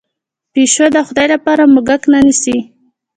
[0.53, 2.57] پیشو د خدای لپاره موږک نه نیسي.